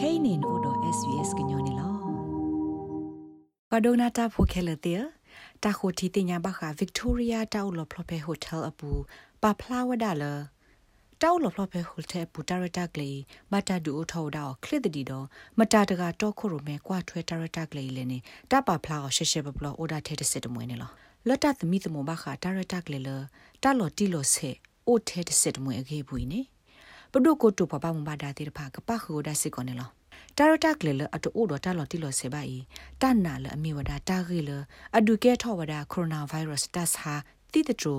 [0.00, 1.90] kainin odo svs gnyone lo
[3.70, 4.92] padona ta pho khele te
[5.62, 8.90] ta kho thi te nya ba kha victoria ta ulo phlope hotel apu
[9.42, 10.32] pa flawada la
[11.22, 13.18] တောက်လဖလဖဲဟိုတဲ့ပူတာရတာကလေး
[13.52, 15.26] မတာဒူအထောဒါခလစ်တီတော့
[15.58, 18.18] မတာတကတော့ခုရမဲကွာထွဲတာရတာကလေးလည်းနေ
[18.50, 20.92] တပါဖလာရှေရှေဘဘလအိုဒါထဲတဲ့စစ်တမွေးနေလား
[27.12, 29.90] ပဒုကိုတူပပမဘာဒါတိဖာကပခူဒါစစ်ကောနေလား
[30.36, 32.56] တာရတာကလေးလအတူအိုတော့တာလော်တီလော်ဆေပါဤ
[33.00, 34.50] တနာလအမီဝဒါတာဂီလ
[34.96, 37.14] အဒုကဲထောဝဒါကိုရိုနာဗိုင်းရပ်စ်တတ်ဟာ
[37.52, 37.94] တိတထူ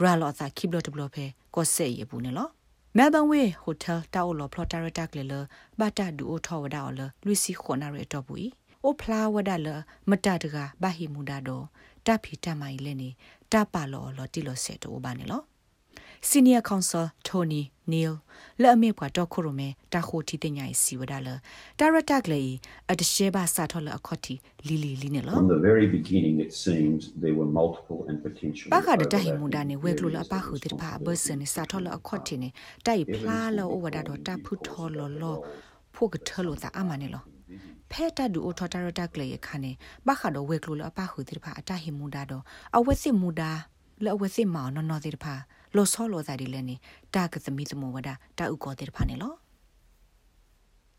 [0.00, 2.50] ရာလောသာခိဘလတ်ဘလဖေကိုဆေရဘူးနော်
[2.96, 5.34] မဲဘန်ဝေဟိုတယ်တာအိုလောဖလော်တာရတာကလေလ
[5.78, 8.50] ဘာတာဒူအိုထောဝဒါလလူစီခေါနာရတော့ဘူး
[8.84, 9.68] အိုဖလာဝဒါလ
[10.10, 11.64] မတတကဘာဟီမူဒါတော့
[12.06, 13.08] တပ်ဖီတမိုင်လဲနေ
[13.52, 15.42] တပါလောလောတီလောဆက်တော့ဘာနေလော
[16.30, 18.14] Senior Counsel Tony Neil
[18.62, 21.28] လက်အမေပွားတော့ခုရမဲတာခိုတီတင်ညာစီဝဒါလ
[21.78, 22.50] ဒါရတာကလေး
[22.90, 24.34] အတရှဲပါစာထော်လအခေါတီ
[24.66, 32.48] လီလီလီနေလော From the very beginning it seems there were multiple and potential ပါခါတဟိမူဒါနေဝဲကလိုလပါခုတိဖာဘဆန်စာထော်လအခေါတီနေ
[32.86, 35.36] တိုင်ဖလာလောဝဒါတော့တဖုထော်လောလော
[35.94, 37.22] ဖို့ကထလောတာအမနေလော
[37.90, 39.72] ဖဲတဒူအိုထော်တာရတာကလေးခါနေ
[40.06, 42.42] ဘာခါတော့ဝဲကလိုလအပခုတိဖာအတဟိမူဒါတော့
[42.76, 43.52] အဝဲစစ်မူဒါ
[44.04, 45.34] လောဝဲစစ်မောင်နော်နော်တိဖာ
[45.76, 46.76] လောဆောလောသာဒီလည်းနေ
[47.14, 48.08] တာကသမီသမဝဒ
[48.38, 49.34] တာဥကောတဲ့ဖာနေလော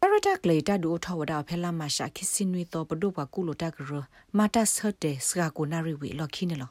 [0.00, 3.90] ပရတာကလေတာဒူထဝဒါဖဲလာမရှာခိစင်နွေတော့ပဒုပကုလိုတာကရ
[4.38, 6.70] မာတာဆတ်တဲ့စကာကိုနာရီဝီလော်ခိနေလော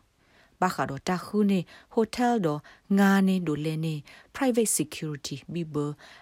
[0.62, 1.60] ဘာခါတော့တာခုနေ
[1.94, 2.60] ဟိုတယ်တော့
[3.00, 3.96] ငါနေဒိုလဲနေ
[4.36, 5.76] private security ဘီဘ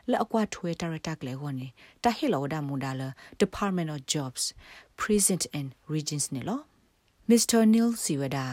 [0.10, 1.68] လက်အကွာထွဲတာရတာကလေဟောနေ
[2.04, 3.10] တာဟီလောဒါမူဒါလာ
[3.42, 4.44] department of jobs
[5.02, 6.60] present and regions နေလော
[7.30, 7.62] Mr.
[7.74, 8.46] Neil Siwada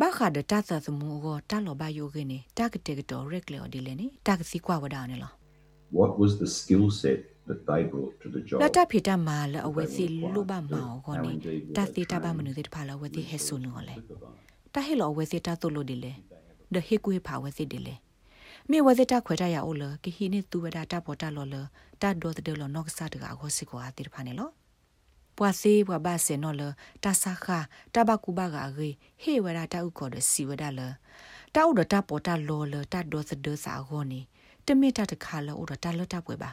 [0.00, 5.32] ဘာခါဒတာသသမူကိုတာလောဘယိုခင်းနေတာကတဲ့တော့ရက်လေော်ဒီလေနေတာကစီကွာဝဒါနေလော
[5.98, 11.32] What was the skill set that they brought to the job လတဖိတမာလအဝဲစီလူဘမောခေါနေ
[11.76, 13.96] တာတိတဘမနုတဲ့ဖာလဝဲတိဟဲဆုနောလေ
[14.74, 16.12] တာဟဲလောဝဲစီတာတုလို့ဒီလေ
[16.74, 17.94] ဒဟေကွေဖာဝဲစီဒီလေ
[18.70, 21.54] မြေဝဲစီတာခွဲတာရအိုလကဟီနေသူဝဒတာပေါ်တာလောလ
[22.02, 24.50] တာဒေါ်တဲ့လောနော့ကစားတကအခေါ်စီကိုအတိဖာနေလော
[25.38, 26.62] ပွာစေပွာဘာစေနော်လ
[27.04, 27.58] တာဆာခာ
[27.94, 28.88] တဘကူဘကရေ
[29.22, 30.80] ဟေဝရတာဥကောဒစီဝဒလ
[31.54, 34.20] တာဥဒတာပေါ်တာလောလတာဒေါ်စဒစာဂောနီ
[34.66, 36.50] တမိတာတခါလောဥဒတာလတာပွဲပါ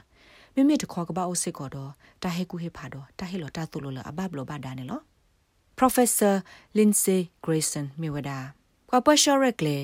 [0.54, 1.92] မိမိတခေါ်ကပအိုစစ်ကောတော့
[2.24, 5.02] တာဟေကူဟေဖာတော့တာဟေလောတာသူလောလအဘဘလောဘာဒါနေလော
[5.80, 6.36] Professor
[6.78, 8.38] Lindsay Grayson Miwada
[8.90, 9.78] Kwapasha Rekle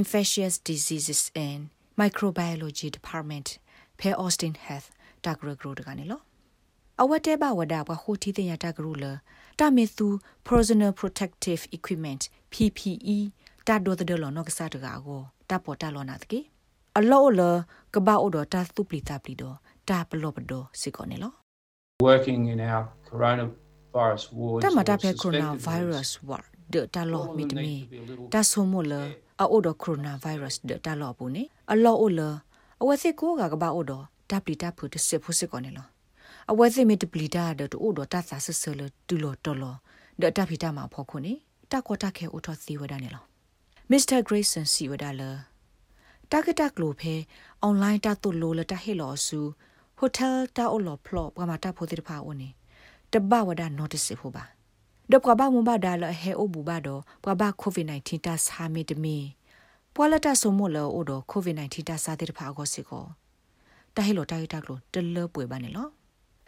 [0.00, 1.60] Infectious Diseases and
[2.00, 3.46] Microbiology Department
[3.98, 4.88] Pe Austin Health
[5.24, 6.20] တာဂရဂရိုတကနေလော
[7.02, 9.04] အဝတ်တဲဘဝဒါဘဟိုတီတင်ရတာကရူလ
[9.58, 10.08] တာမေသူ
[10.48, 13.18] personal protective equipment PPE
[13.66, 15.20] တာဒိုဒလောနောကစားတကာကို
[15.50, 16.40] တာပေါ်တာလောနာတကေ
[16.98, 17.40] အလောလ
[17.94, 19.44] ကဘာအိုဒတာသူပလီတာပလီဒ
[19.88, 21.32] တာပလောပဒစီကောနေလော
[22.06, 27.74] working in our coronavirus ward တမတာဖဲ coronavirus ward ဒတာလောမီတမီ
[28.32, 28.92] တာဆိုမိုလ
[29.40, 31.42] အိုဒ coronavirus ဒတာလောပူနေ
[31.72, 32.20] အလောအိုလ
[32.82, 33.92] အဝစီကိုကကဘာအိုဒ
[34.30, 35.86] တာပလီတာဖုတစစ်ဖုစစ်ကောနေလော
[36.52, 39.74] အဝဲစိမီတပလီတာဒတူဒတာဆာဆဆလတူလောတော်လော
[40.20, 41.32] ဒတာဖီတာမှာဖော်ခုနေ
[41.70, 43.24] တကောတခဲအိုထောစီဝဒနေလော
[43.90, 45.30] မစ္စတာဂရေးဆန်စီဝဒါလာ
[46.30, 47.14] တာဂက်တက်လိုဖဲ
[47.62, 49.40] အွန်လိုင်းတာတူလိုလတာဟေလောဆူ
[49.98, 52.48] ဟိုတယ်တာအိုလောဖလောပကမာတာဖိုတိတဖာအိုနေ
[53.12, 54.44] တဘဝဒါ notice ဖို့ပါ
[55.10, 59.16] ဒပကဘာမဘဒါလဟဲအိုဘူဘာတော့ပကဘာကိုဗစ် -19 တာဆာမီတမီ
[59.94, 63.04] ပွာလတာဆိုမိုလောအိုတော့ကိုဗစ် -19 တာစာတိတဖာကိုစီကို
[63.94, 65.88] တာဟေလောတာဂက်တက်လိုတလပွေပါနေလော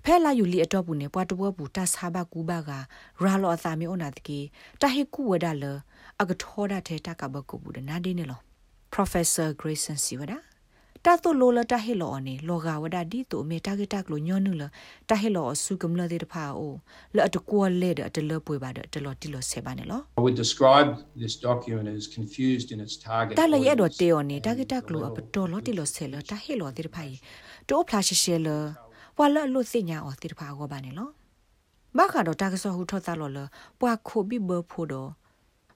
[0.04, 2.70] ဖဲလာယူလီအတော့ဘူးနေပွားတပွဲဘူးတဆာဘကူဘက
[3.22, 4.38] ရာလောအသာမီအိုနာတကီ
[4.80, 5.64] တဟေကူဝဒါလ
[6.20, 8.40] အကထောဒတဲ့တကဘကူဘူးနာဒီနေလော
[8.94, 10.38] Professor Grayson Siwada
[11.04, 14.62] တာတိုလိုလတာဟေလောအနေလောကဝဒဒီတိုမေတာဂက်တက်လိုညောနုလ
[15.08, 16.74] တာဟေလောစုကမလတဲ့တဖာအို
[17.16, 20.88] လအတကွာလေတဲ့တလပွေပါတဲ့တလောတီလောဆေပါနေလော I would describe
[21.22, 27.04] this document as confused in its target တာလရဲ့တော့တေော်နေတာဂက်တက်လိုအပတော်လောတီလောဆေလတာဟေလောတဲ့တဖာ
[27.68, 28.48] တိုးဖလာရှရှဲလ
[29.20, 31.10] ပွာလလို့စညာအော်တိတဖာကောပါနေလော
[31.96, 33.38] မခါတော့တာကဆောဟူထောတာလောလ
[33.80, 35.10] ပွာခိုဘီဘဖိုတော့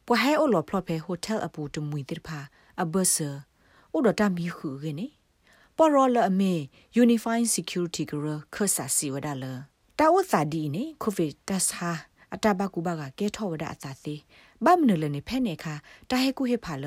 [0.07, 2.39] ပွာဟဲအိုလောဖလော့ဖဲဟိုတယ်အပူတမွေတိတဖာ
[2.83, 3.31] အဘဆာ
[3.97, 5.07] ဥဒတာမီခုရနေ
[5.77, 6.53] ပေါ်ရောလအမေ
[7.03, 9.45] Unifying Security Group ခဆာစီဝဒါလ
[9.99, 11.91] တာဝသဒီနေကိုဗစ်တဆာ
[12.35, 14.21] အတဘကူဘကကဲထောဝဒအသာသေး
[14.65, 15.75] ဘမနလနေဖဲနေခါ
[16.11, 16.87] တာဟဲကူဟေဖာလ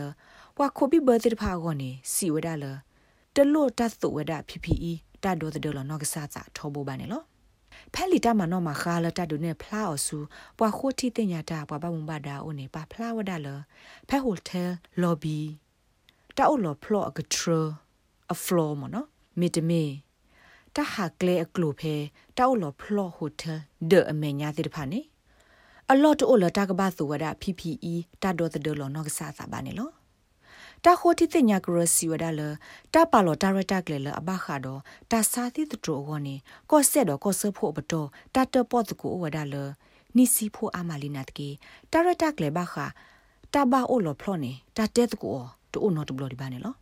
[0.57, 2.65] ဝါခိုဘီဘတိတဖာကောနေစီဝဒါလ
[3.35, 4.93] တလို့တတ်သုဝဒ PPE
[5.25, 7.23] တာဒိုဒလနော့ကစားစာထောဘောပါနေလော
[7.93, 10.17] ဖဲလီတာမနောမခါလတာဒိုနေဖလာအဆူ
[10.57, 13.47] ပွာခိုတီတင်ညာတာပွာဘမဘာဒါအိုနေပါဖလာဝဒါလ
[14.09, 14.69] ဖဲဟိုတယ်
[15.01, 15.37] လော်ဘီ
[16.37, 17.45] တာအိုလော်ဖလော့ကထရ
[18.33, 19.07] အဖလောမနော်
[19.39, 19.83] မီတမီ
[20.75, 21.95] တာဟာကလေအကလူဖဲ
[22.37, 23.59] တောက်လော်ဖလော့ဟိုတယ်
[23.91, 25.01] ဒအမေညာတိတဖာနေ
[25.91, 29.89] အလော့တိုလတာကဘာသူဝဒ PPE တာဒေါ်တဒလောနော့ကဆာသာပါနေလော
[30.85, 32.41] တာခိုတီတင်ညာကရစီဝဒါလ
[32.93, 34.79] တာပါလောတာရတာကလေလအဘခါတော့
[35.11, 36.35] တာစာတိတတော်ဝနေ
[36.71, 39.55] ကော့ဆက်တော့ကော့ဆဖို့ဘတော်တာတပေါ့တကူဝဒါလ
[40.15, 41.49] နီစီဖို့အမလီနတ်ကေ
[41.91, 42.85] တာရတာကလေဘခါ
[43.53, 45.29] တာဘာအိုလောဖလောနေတာတဲတကူ
[45.71, 46.73] တူနော်တဘလို့ဒီပါနေလော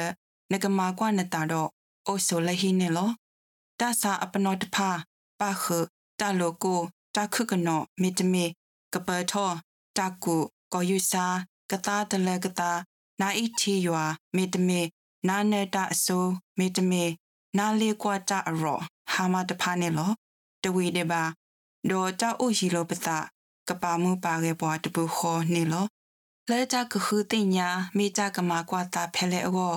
[0.52, 1.69] နကမာကွနတာတော့
[2.06, 3.11] အိုဆိုလဟိနေလော
[3.81, 4.90] တဆာအပနောတဖာ
[5.40, 5.64] ပါခ
[6.20, 6.81] တလိုကို
[7.14, 8.44] တခုကနောမီတမီ
[8.93, 9.50] ကပထော
[9.99, 10.37] တကူ
[10.72, 11.26] ကိုယူစာ
[11.70, 12.70] ကတာတလကတာ
[13.20, 14.05] နာအီတီယွာ
[14.37, 14.81] မေတမေ
[15.28, 17.05] နာနေတအစိုးမေတမေ
[17.58, 18.78] နာလေးကွာတအရော
[19.12, 20.12] ဟာမတဖာနေလော
[20.62, 21.22] တဝီတေပါ
[21.90, 23.19] ဒေါ်တာအိုရှိလောပတာ
[23.69, 25.87] ကပါမှုပါခဲ့ပွားတပူခေါ်နေလော
[26.50, 29.75] လဲကြကခုတင်ညာမိကြကမာကွာတာဖဲလေအော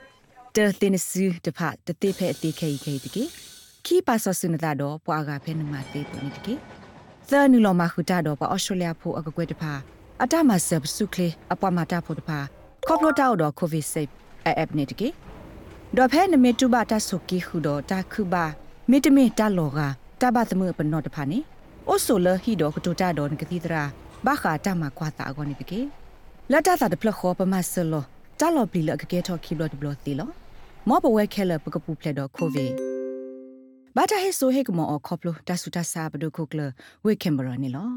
[0.55, 3.23] တဲတင်စီတဖတ်တတိဖဲအတိခဲခဲတကေ
[3.85, 6.53] ခီပါဆဆုနတာတော့ပွာကဖဲနမတေပနိတကေ
[7.29, 9.73] သနူလောမခုတာတော့ပွာအရှလျာဖို့အကကွဲတဖာ
[10.23, 12.39] အတမဆပ်စုကလေအပွားမတာဖို့တဖာ
[12.87, 14.07] ကော့ပလိုတာတော့ကိုဗစ်ဆေး
[14.45, 15.09] အပ်နေတကေ
[15.97, 18.45] ဒေါ်ဖဲနမေတူဘာတာဆုကီခုတော့တာခုဘာ
[18.89, 19.79] မေတမေတာလောက
[20.21, 21.39] တဘသမပနောတဖာနေ
[21.87, 23.83] အိုဆိုလဟီတော့ကတူတာတော့ငကတိတရာ
[24.25, 25.81] ဘာခာတာမကွာတာကောနေတကေ
[26.51, 28.03] လတ်တာတာတဖလခောပမဆလော
[28.39, 30.29] တာလောပလီလကကေထော်ခီဘလတ်ဘလတီလော
[30.89, 32.67] မောပဝဲခဲလပကပူဖလက်တော့ကိုဗီ
[33.95, 36.61] ဘာတာဟေဆိုဟေကမောအခေါပလိုတဆူတဆာဘဒုခုကလ
[37.05, 37.89] ဝေကင်ဘရာနီလော